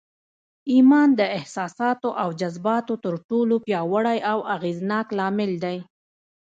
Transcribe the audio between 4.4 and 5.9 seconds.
اغېزناک لامل دی.